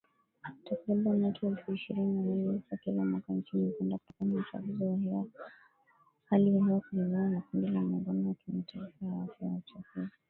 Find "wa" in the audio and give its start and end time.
5.09-5.25, 8.29-8.35, 9.05-9.23